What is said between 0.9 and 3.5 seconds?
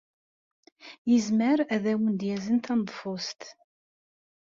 Yezmer ad awen-d-yazen taneḍfust?